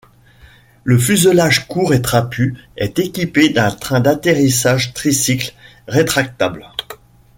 Le 0.83 0.97
fuselage 0.97 1.67
court 1.67 1.93
et 1.93 2.01
trapu 2.01 2.57
est 2.75 2.97
équipé 2.97 3.49
d'un 3.49 3.69
train 3.69 3.99
d'atterrissage 3.99 4.95
tricycle 4.95 5.53
rétractable. 5.87 6.65